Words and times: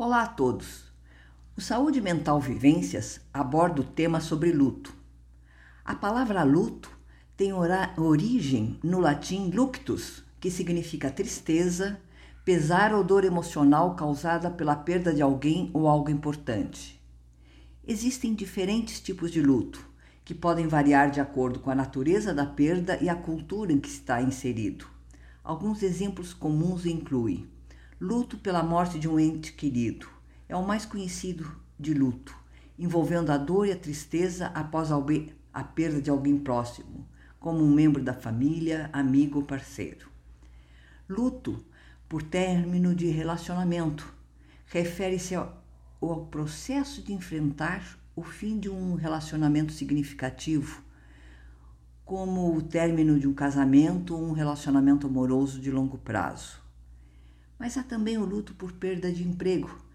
Olá 0.00 0.22
a 0.22 0.26
todos! 0.28 0.84
O 1.56 1.60
Saúde 1.60 2.00
Mental 2.00 2.40
Vivências 2.40 3.20
aborda 3.34 3.80
o 3.80 3.84
tema 3.84 4.20
sobre 4.20 4.52
luto. 4.52 4.94
A 5.84 5.92
palavra 5.92 6.44
luto 6.44 6.88
tem 7.36 7.52
origem 7.52 8.78
no 8.80 9.00
latim 9.00 9.50
luctus, 9.50 10.22
que 10.38 10.52
significa 10.52 11.10
tristeza, 11.10 12.00
pesar 12.44 12.94
ou 12.94 13.02
dor 13.02 13.24
emocional 13.24 13.96
causada 13.96 14.48
pela 14.52 14.76
perda 14.76 15.12
de 15.12 15.20
alguém 15.20 15.68
ou 15.74 15.88
algo 15.88 16.10
importante. 16.10 17.02
Existem 17.84 18.34
diferentes 18.34 19.00
tipos 19.00 19.32
de 19.32 19.42
luto, 19.42 19.84
que 20.24 20.32
podem 20.32 20.68
variar 20.68 21.10
de 21.10 21.20
acordo 21.20 21.58
com 21.58 21.72
a 21.72 21.74
natureza 21.74 22.32
da 22.32 22.46
perda 22.46 22.96
e 23.02 23.08
a 23.08 23.16
cultura 23.16 23.72
em 23.72 23.80
que 23.80 23.88
está 23.88 24.22
inserido. 24.22 24.86
Alguns 25.42 25.82
exemplos 25.82 26.32
comuns 26.32 26.86
incluem 26.86 27.48
luto 28.00 28.38
pela 28.38 28.62
morte 28.62 28.96
de 28.96 29.08
um 29.08 29.18
ente 29.18 29.52
querido, 29.52 30.08
é 30.48 30.54
o 30.54 30.64
mais 30.64 30.86
conhecido 30.86 31.50
de 31.78 31.92
luto, 31.92 32.32
envolvendo 32.78 33.30
a 33.30 33.36
dor 33.36 33.66
e 33.66 33.72
a 33.72 33.76
tristeza 33.76 34.46
após 34.48 34.90
a 35.52 35.64
perda 35.64 36.00
de 36.00 36.08
alguém 36.08 36.38
próximo, 36.38 37.08
como 37.40 37.64
um 37.64 37.74
membro 37.74 38.02
da 38.02 38.14
família, 38.14 38.88
amigo 38.92 39.40
ou 39.40 39.44
parceiro. 39.44 40.08
Luto 41.08 41.64
por 42.08 42.22
término 42.22 42.94
de 42.94 43.08
relacionamento 43.08 44.14
refere-se 44.66 45.34
ao, 45.34 45.60
ao 46.00 46.26
processo 46.26 47.02
de 47.02 47.12
enfrentar 47.12 47.98
o 48.14 48.22
fim 48.22 48.60
de 48.60 48.70
um 48.70 48.94
relacionamento 48.94 49.72
significativo, 49.72 50.82
como 52.04 52.56
o 52.56 52.62
término 52.62 53.18
de 53.18 53.26
um 53.26 53.34
casamento 53.34 54.14
ou 54.14 54.22
um 54.22 54.32
relacionamento 54.32 55.08
amoroso 55.08 55.60
de 55.60 55.70
longo 55.70 55.98
prazo. 55.98 56.67
Mas 57.58 57.76
há 57.76 57.82
também 57.82 58.16
o 58.16 58.24
luto 58.24 58.54
por 58.54 58.72
perda 58.72 59.12
de 59.12 59.26
emprego 59.26 59.88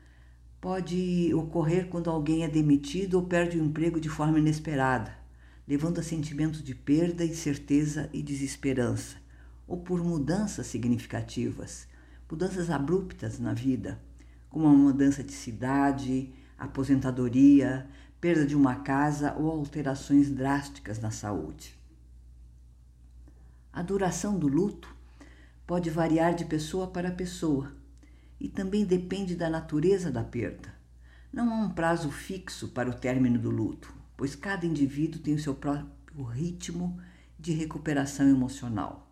pode 0.64 1.34
ocorrer 1.34 1.90
quando 1.90 2.10
alguém 2.10 2.46
é 2.46 2.48
demitido 2.48 3.16
ou 3.16 3.26
perde 3.26 3.60
o 3.60 3.66
emprego 3.66 4.00
de 4.00 4.08
forma 4.08 4.40
inesperada, 4.40 5.14
levando 5.68 6.00
a 6.00 6.04
sentimentos 6.04 6.64
de 6.64 6.74
perda, 6.74 7.26
incerteza 7.26 8.10
e 8.14 8.24
desesperança, 8.24 9.18
ou 9.68 9.82
por 9.82 10.02
mudanças 10.02 10.68
significativas, 10.68 11.86
mudanças 12.32 12.70
abruptas 12.70 13.40
na 13.40 13.54
vida, 13.54 14.02
como 14.50 14.66
uma 14.66 14.74
mudança 14.74 15.22
de 15.22 15.34
cidade, 15.34 16.34
aposentadoria, 16.58 17.86
perda 18.22 18.46
de 18.46 18.56
uma 18.56 18.76
casa 18.76 19.36
ou 19.36 19.52
alterações 19.52 20.30
drásticas 20.30 20.98
na 20.98 21.12
saúde. 21.12 21.78
A 23.74 23.82
duração 23.82 24.40
do 24.40 24.48
luto 24.48 24.96
pode 25.66 25.90
variar 25.90 26.34
de 26.36 26.46
pessoa 26.46 26.88
para 26.88 27.12
pessoa 27.12 27.72
e 28.40 28.50
também 28.50 28.86
depende 28.86 29.36
da 29.36 29.50
natureza 29.50 30.12
da 30.12 30.24
perda. 30.24 30.74
Não 31.32 31.52
há 31.52 31.66
um 31.66 31.70
prazo 31.70 32.12
fixo 32.12 32.68
para 32.70 32.90
o 32.90 32.94
término 32.94 33.40
do 33.40 33.50
luto, 33.50 33.94
pois 34.18 34.36
cada 34.36 34.66
indivíduo 34.66 35.22
tem 35.22 35.34
o 35.34 35.40
seu 35.40 35.56
próprio 35.56 36.24
ritmo 36.24 37.00
de 37.40 37.54
recuperação 37.54 38.30
emocional. 38.30 39.12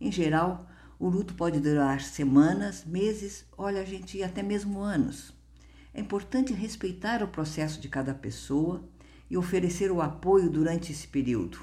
Em 0.00 0.10
geral, 0.10 0.68
o 0.98 1.08
luto 1.08 1.34
pode 1.34 1.60
durar 1.60 2.00
semanas, 2.00 2.84
meses, 2.84 3.44
olha, 3.56 3.82
a 3.82 3.84
gente, 3.84 4.22
até 4.22 4.42
mesmo 4.42 4.80
anos. 4.80 5.32
É 5.92 6.00
importante 6.00 6.52
respeitar 6.52 7.22
o 7.22 7.28
processo 7.28 7.80
de 7.80 7.88
cada 7.88 8.14
pessoa 8.14 8.82
e 9.30 9.36
oferecer 9.36 9.90
o 9.90 10.00
apoio 10.00 10.50
durante 10.50 10.92
esse 10.92 11.06
período. 11.06 11.58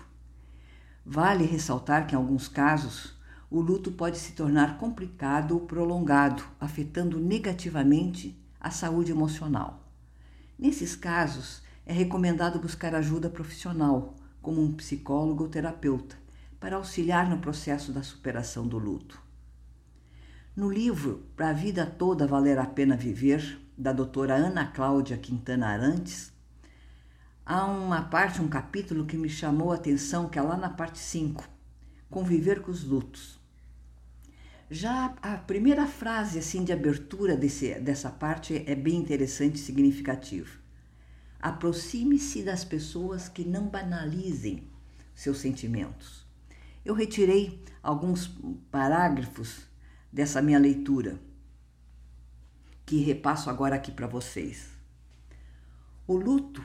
Vale 1.05 1.45
ressaltar 1.45 2.07
que, 2.07 2.13
em 2.13 2.17
alguns 2.17 2.47
casos, 2.47 3.14
o 3.49 3.61
luto 3.61 3.91
pode 3.91 4.17
se 4.17 4.33
tornar 4.33 4.77
complicado 4.77 5.53
ou 5.53 5.61
prolongado, 5.61 6.43
afetando 6.59 7.19
negativamente 7.19 8.37
a 8.59 8.71
saúde 8.71 9.11
emocional. 9.11 9.83
Nesses 10.57 10.95
casos, 10.95 11.61
é 11.85 11.93
recomendado 11.93 12.59
buscar 12.59 12.95
ajuda 12.95 13.29
profissional, 13.29 14.15
como 14.41 14.61
um 14.61 14.73
psicólogo 14.73 15.43
ou 15.43 15.49
terapeuta, 15.49 16.17
para 16.59 16.77
auxiliar 16.77 17.29
no 17.29 17.37
processo 17.37 17.91
da 17.91 18.01
superação 18.01 18.67
do 18.67 18.77
luto. 18.77 19.21
No 20.55 20.71
livro 20.71 21.23
Para 21.35 21.49
a 21.49 21.53
Vida 21.53 21.85
Toda 21.85 22.25
Valer 22.25 22.57
a 22.57 22.65
Pena 22.65 22.95
Viver, 22.95 23.59
da 23.77 23.91
doutora 23.91 24.35
Ana 24.35 24.65
Cláudia 24.65 25.17
Quintana 25.17 25.67
Arantes, 25.67 26.31
há 27.45 27.65
uma 27.65 28.03
parte, 28.03 28.41
um 28.41 28.47
capítulo 28.47 29.05
que 29.05 29.17
me 29.17 29.29
chamou 29.29 29.71
a 29.71 29.75
atenção, 29.75 30.29
que 30.29 30.39
é 30.39 30.41
lá 30.41 30.55
na 30.55 30.69
parte 30.69 30.97
5, 30.97 31.54
conviver 32.09 32.61
com 32.61 32.71
os 32.71 32.83
lutos. 32.83 33.39
Já 34.69 35.15
a 35.21 35.37
primeira 35.37 35.85
frase 35.85 36.39
assim 36.39 36.63
de 36.63 36.73
abertura 36.73 37.37
desse, 37.37 37.79
dessa 37.79 38.09
parte 38.09 38.63
é 38.65 38.75
bem 38.75 38.95
interessante 38.95 39.55
e 39.55 39.59
significativa. 39.59 40.49
Aproxime-se 41.39 42.41
das 42.41 42.65
pessoas 42.65 43.29
que 43.29 43.45
não 43.45 43.67
banalizem 43.67 44.67
seus 45.13 45.37
sentimentos. 45.37 46.25
Eu 46.83 46.95
retirei 46.95 47.63
alguns 47.83 48.31
parágrafos 48.71 49.67
dessa 50.11 50.41
minha 50.41 50.57
leitura 50.57 51.19
que 52.85 52.97
repasso 52.97 53.49
agora 53.49 53.75
aqui 53.75 53.91
para 53.91 54.07
vocês. 54.07 54.69
O 56.07 56.15
luto 56.15 56.63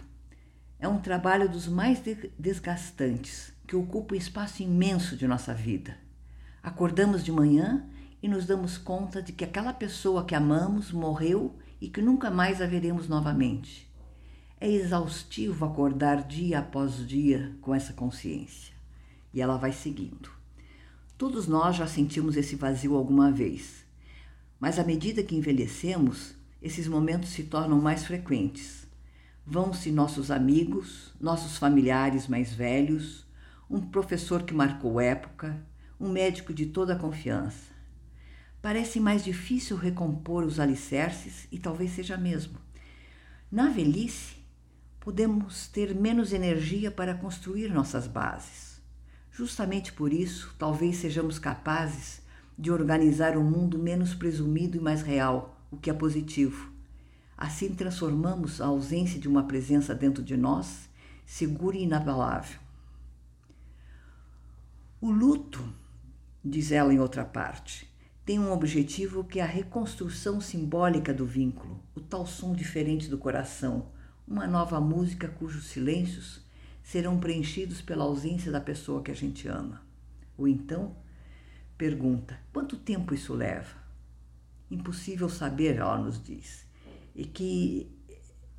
é 0.79 0.89
um 0.89 1.01
trabalho 1.01 1.49
dos 1.49 1.67
mais 1.67 2.01
desgastantes 2.39 3.53
que 3.71 3.77
ocupa 3.77 4.17
um 4.17 4.19
espaço 4.19 4.65
imenso 4.65 5.17
de 5.17 5.29
nossa 5.29 5.55
vida. 5.55 5.97
Acordamos 6.61 7.23
de 7.23 7.31
manhã 7.31 7.89
e 8.21 8.27
nos 8.27 8.45
damos 8.45 8.77
conta 8.77 9.23
de 9.23 9.33
que 9.33 9.45
aquela 9.45 9.73
pessoa 9.73 10.25
que 10.25 10.35
amamos 10.35 10.91
morreu 10.91 11.55
e 11.81 11.89
que 11.89 12.03
nunca 12.03 12.33
mais 12.33 12.61
a 12.61 12.67
veremos 12.67 13.07
novamente. 13.07 13.89
É 14.61 14.69
exaustivo 14.69 15.65
acordar 15.65 16.27
dia 16.27 16.59
após 16.59 17.07
dia 17.07 17.57
com 17.61 17.73
essa 17.73 17.93
consciência. 17.93 18.75
E 19.33 19.41
ela 19.41 19.57
vai 19.57 19.71
seguindo. 19.71 20.33
Todos 21.17 21.47
nós 21.47 21.77
já 21.77 21.87
sentimos 21.87 22.37
esse 22.37 22.57
vazio 22.57 22.97
alguma 22.97 23.31
vez, 23.31 23.85
mas 24.59 24.81
à 24.81 24.85
medida 24.85 25.23
que 25.23 25.37
envelhecemos, 25.37 26.35
esses 26.61 26.89
momentos 26.89 27.29
se 27.29 27.45
tornam 27.45 27.81
mais 27.81 28.05
frequentes. 28.05 28.89
Vão-se 29.47 29.93
nossos 29.93 30.29
amigos, 30.29 31.15
nossos 31.21 31.57
familiares 31.57 32.27
mais 32.27 32.53
velhos, 32.53 33.30
um 33.71 33.81
professor 33.81 34.43
que 34.43 34.53
marcou 34.53 35.01
época, 35.01 35.65
um 35.99 36.11
médico 36.11 36.53
de 36.53 36.67
toda 36.67 36.97
confiança. 36.97 37.71
Parece 38.61 38.99
mais 38.99 39.23
difícil 39.23 39.77
recompor 39.77 40.43
os 40.43 40.59
alicerces 40.59 41.47
e 41.53 41.59
talvez 41.59 41.93
seja 41.93 42.17
mesmo. 42.17 42.59
Na 43.51 43.69
velhice, 43.69 44.35
podemos 44.99 45.69
ter 45.69 45.95
menos 45.95 46.33
energia 46.33 46.91
para 46.91 47.15
construir 47.15 47.69
nossas 47.69 48.09
bases. 48.09 48.83
Justamente 49.31 49.93
por 49.93 50.13
isso, 50.13 50.53
talvez 50.59 50.97
sejamos 50.97 51.39
capazes 51.39 52.23
de 52.59 52.73
organizar 52.73 53.39
um 53.39 53.45
mundo 53.45 53.79
menos 53.79 54.15
presumido 54.15 54.77
e 54.77 54.81
mais 54.81 55.01
real, 55.01 55.65
o 55.71 55.77
que 55.77 55.89
é 55.89 55.95
positivo. 55.95 56.73
Assim 57.39 57.73
transformamos 57.73 58.61
a 58.61 58.67
ausência 58.67 59.19
de 59.19 59.29
uma 59.29 59.45
presença 59.45 59.95
dentro 59.95 60.25
de 60.25 60.37
nós 60.37 60.91
segura 61.25 61.77
e 61.77 61.85
inabalável. 61.85 62.70
O 65.03 65.11
luto, 65.11 65.67
diz 66.45 66.71
ela 66.71 66.93
em 66.93 66.99
outra 66.99 67.25
parte, 67.25 67.91
tem 68.23 68.39
um 68.39 68.53
objetivo 68.53 69.25
que 69.25 69.41
é 69.41 69.43
a 69.43 69.47
reconstrução 69.47 70.43
simbólica 70.43 71.15
do 71.15 71.25
vínculo, 71.25 71.83
o 71.95 72.01
tal 72.03 72.27
som 72.27 72.55
diferente 72.55 73.09
do 73.09 73.17
coração, 73.17 73.89
uma 74.29 74.47
nova 74.47 74.79
música 74.79 75.27
cujos 75.27 75.69
silêncios 75.69 76.45
serão 76.83 77.19
preenchidos 77.19 77.81
pela 77.81 78.05
ausência 78.05 78.53
da 78.53 78.61
pessoa 78.61 79.03
que 79.03 79.11
a 79.11 79.15
gente 79.15 79.49
ama. 79.49 79.81
Ou 80.37 80.47
então, 80.47 80.95
pergunta: 81.79 82.39
quanto 82.53 82.77
tempo 82.77 83.15
isso 83.15 83.33
leva? 83.33 83.75
Impossível 84.71 85.31
saber, 85.31 85.77
ela 85.77 85.97
nos 85.97 86.23
diz. 86.23 86.67
E 87.17 87.25
que 87.25 87.91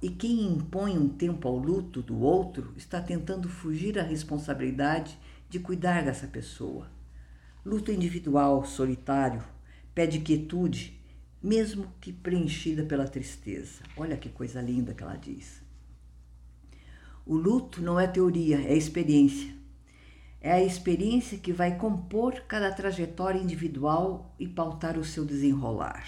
e 0.02 0.10
quem 0.10 0.42
impõe 0.48 0.98
um 0.98 1.08
tempo 1.08 1.48
ao 1.48 1.56
luto 1.56 2.02
do 2.02 2.20
outro 2.20 2.74
está 2.76 3.00
tentando 3.00 3.48
fugir 3.48 4.00
à 4.00 4.02
responsabilidade 4.02 5.20
de 5.52 5.60
cuidar 5.60 6.02
dessa 6.02 6.28
pessoa. 6.28 6.90
Luto 7.66 7.92
individual, 7.92 8.64
solitário, 8.64 9.44
pede 9.94 10.22
quietude, 10.22 10.98
mesmo 11.44 11.92
que 12.00 12.14
preenchida 12.14 12.86
pela 12.86 13.06
tristeza. 13.06 13.84
Olha 13.98 14.16
que 14.16 14.30
coisa 14.30 14.62
linda 14.62 14.94
que 14.94 15.04
ela 15.04 15.18
diz. 15.18 15.62
O 17.26 17.36
luto 17.36 17.82
não 17.82 18.00
é 18.00 18.08
teoria, 18.08 18.62
é 18.62 18.74
experiência. 18.74 19.54
É 20.40 20.54
a 20.54 20.64
experiência 20.64 21.38
que 21.38 21.52
vai 21.52 21.78
compor 21.78 22.46
cada 22.48 22.72
trajetória 22.72 23.38
individual 23.38 24.34
e 24.40 24.48
pautar 24.48 24.98
o 24.98 25.04
seu 25.04 25.26
desenrolar. 25.26 26.08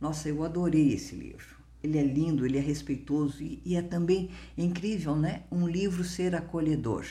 Nossa, 0.00 0.28
eu 0.28 0.42
adorei 0.42 0.92
esse 0.92 1.14
livro. 1.14 1.54
Ele 1.80 1.98
é 1.98 2.02
lindo, 2.02 2.44
ele 2.44 2.58
é 2.58 2.60
respeitoso 2.60 3.44
e, 3.44 3.62
e 3.64 3.76
é 3.76 3.80
também 3.80 4.30
incrível, 4.58 5.14
né? 5.14 5.44
Um 5.52 5.68
livro 5.68 6.02
ser 6.02 6.34
acolhedor. 6.34 7.06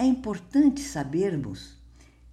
É 0.00 0.04
importante 0.04 0.80
sabermos 0.80 1.76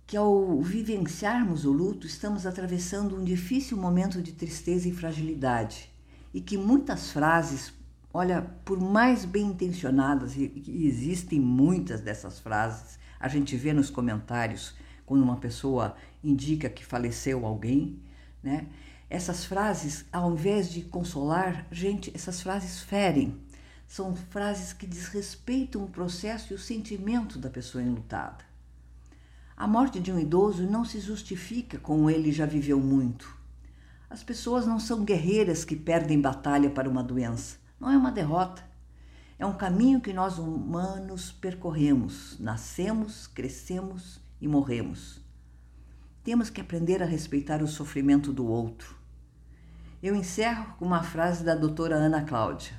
que 0.06 0.16
ao 0.16 0.62
vivenciarmos 0.62 1.66
o 1.66 1.72
luto, 1.72 2.06
estamos 2.06 2.46
atravessando 2.46 3.18
um 3.18 3.24
difícil 3.24 3.76
momento 3.76 4.22
de 4.22 4.34
tristeza 4.34 4.88
e 4.88 4.92
fragilidade, 4.94 5.90
e 6.32 6.40
que 6.40 6.60
muitas 6.60 7.10
frases, 7.10 7.74
olha, 8.14 8.44
por 8.64 8.80
mais 8.80 9.26
bem 9.26 9.48
intencionadas, 9.48 10.36
e 10.38 10.86
existem 10.86 11.40
muitas 11.40 12.02
dessas 12.02 12.40
frases, 12.40 13.00
a 13.20 13.28
gente 13.28 13.56
vê 13.56 13.74
nos 13.74 13.90
comentários 13.90 14.76
quando 15.04 15.24
uma 15.24 15.38
pessoa 15.38 15.96
indica 16.24 16.70
que 16.70 16.86
faleceu 16.86 17.48
alguém, 17.48 18.00
né? 18.44 18.68
Essas 19.10 19.44
frases, 19.44 20.06
ao 20.14 20.34
invés 20.34 20.72
de 20.72 20.84
consolar, 20.84 21.66
gente, 21.72 22.12
essas 22.14 22.42
frases 22.42 22.82
ferem. 22.82 23.40
São 23.88 24.16
frases 24.16 24.74
que 24.74 24.88
desrespeitam 24.88 25.84
o 25.84 25.90
processo 25.90 26.52
e 26.52 26.56
o 26.56 26.60
sentimento 26.60 27.38
da 27.38 27.50
pessoa 27.50 27.84
enlutada. 27.84 28.44
A 29.58 29.68
morte 29.68 30.00
de 30.00 30.12
um 30.12 30.20
idoso 30.20 30.70
não 30.70 30.84
se 30.84 31.00
justifica 31.00 31.80
com 31.80 32.10
ele 32.10 32.32
já 32.32 32.46
viveu 32.46 32.80
muito. 32.80 33.38
As 34.10 34.24
pessoas 34.24 34.66
não 34.66 34.80
são 34.80 35.06
guerreiras 35.06 35.64
que 35.64 35.76
perdem 35.76 36.20
batalha 36.20 36.70
para 36.70 36.90
uma 36.90 37.04
doença. 37.04 37.58
Não 37.80 37.90
é 37.90 37.98
uma 37.98 38.12
derrota. 38.12 38.64
É 39.38 39.46
um 39.46 39.56
caminho 39.56 40.02
que 40.02 40.14
nós 40.14 40.38
humanos 40.38 41.32
percorremos. 41.32 42.38
Nascemos, 42.40 43.28
crescemos 43.28 44.20
e 44.40 44.48
morremos. 44.48 45.22
Temos 46.24 46.50
que 46.50 46.62
aprender 46.62 47.04
a 47.04 47.06
respeitar 47.06 47.62
o 47.62 47.68
sofrimento 47.68 48.34
do 48.34 48.46
outro. 48.46 48.96
Eu 50.02 50.16
encerro 50.16 50.74
com 50.78 50.86
uma 50.86 51.04
frase 51.04 51.44
da 51.44 51.56
doutora 51.56 51.96
Ana 51.96 52.24
Cláudia. 52.24 52.74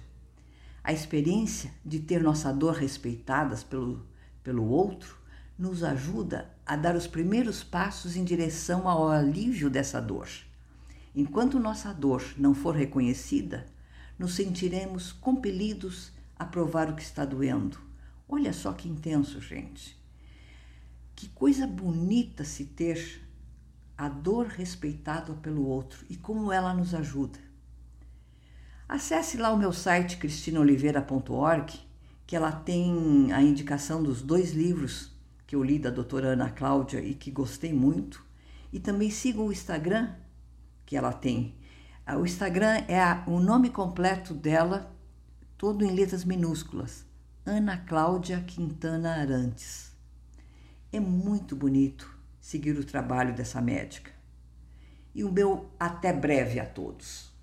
A 0.87 0.93
experiência 0.93 1.73
de 1.85 1.99
ter 1.99 2.23
nossa 2.23 2.53
dor 2.53 2.75
respeitada 2.77 3.57
pelo, 3.69 4.07
pelo 4.45 4.69
outro 4.69 5.19
nos 5.59 5.83
ajuda 5.83 6.49
a 6.65 6.77
dar 6.77 6.95
os 6.95 7.09
primeiros 7.09 7.65
passos 7.65 8.15
em 8.15 8.23
direção 8.23 8.89
ao 8.89 9.09
alívio 9.09 9.69
dessa 9.69 10.01
dor. 10.01 10.29
Enquanto 11.13 11.59
nossa 11.59 11.93
dor 11.93 12.23
não 12.39 12.55
for 12.55 12.77
reconhecida, 12.77 13.67
nos 14.17 14.37
sentiremos 14.37 15.11
compelidos 15.11 16.13
a 16.39 16.45
provar 16.45 16.89
o 16.89 16.95
que 16.95 17.03
está 17.03 17.25
doendo. 17.25 17.81
Olha 18.29 18.53
só 18.53 18.73
que 18.73 18.89
intenso, 18.89 19.41
gente. 19.41 20.01
Que 21.17 21.27
coisa 21.31 21.67
bonita 21.67 22.45
se 22.45 22.65
ter 22.65 23.27
a 23.99 24.09
dor 24.09 24.47
respeitada 24.47 25.35
pelo 25.35 25.67
outro 25.67 26.07
e 26.09 26.17
como 26.17 26.53
ela 26.53 26.73
nos 26.73 26.95
ajuda. 26.95 27.46
Acesse 28.89 29.37
lá 29.37 29.53
o 29.53 29.59
meu 29.59 29.73
site 29.73 30.17
cristinoliveira.org, 30.17 31.81
que 32.25 32.37
ela 32.37 32.53
tem 32.53 33.33
a 33.33 33.43
indicação 33.43 34.03
dos 34.03 34.23
dois 34.23 34.53
livros 34.53 35.13
que 35.47 35.57
eu 35.57 35.63
li 35.63 35.79
da 35.79 35.91
doutora 35.91 36.29
Ana 36.29 36.51
Cláudia 36.51 37.01
e 37.01 37.15
que 37.15 37.31
gostei 37.31 37.73
muito. 37.73 38.25
E 38.73 38.79
também 38.79 39.11
siga 39.11 39.41
o 39.41 39.53
Instagram 39.53 40.15
que 40.85 40.97
ela 40.97 41.13
tem. 41.13 41.57
Ah, 42.05 42.17
o 42.17 42.25
Instagram 42.25 42.85
é 42.87 43.01
a, 43.01 43.25
o 43.27 43.41
nome 43.41 43.71
completo 43.71 44.33
dela, 44.33 44.95
todo 45.59 45.85
em 45.85 45.91
letras 45.91 46.25
minúsculas. 46.25 47.05
Ana 47.45 47.77
Cláudia 47.77 48.41
Quintana 48.41 49.17
Arantes. 49.17 49.93
É 50.93 51.01
muito 51.01 51.57
bonito 51.57 52.09
seguir 52.41 52.79
o 52.79 52.85
trabalho 52.85 53.35
dessa 53.35 53.61
médica. 53.61 54.13
E 55.13 55.25
o 55.25 55.33
meu 55.33 55.71
até 55.79 56.13
breve 56.13 56.61
a 56.61 56.67
todos. 56.67 57.35